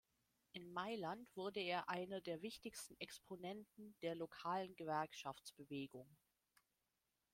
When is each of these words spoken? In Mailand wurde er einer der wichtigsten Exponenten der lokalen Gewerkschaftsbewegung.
In 0.53 0.73
Mailand 0.73 1.29
wurde 1.35 1.59
er 1.59 1.87
einer 1.87 2.21
der 2.21 2.41
wichtigsten 2.41 2.95
Exponenten 2.99 3.95
der 4.01 4.15
lokalen 4.15 4.75
Gewerkschaftsbewegung. 4.75 6.07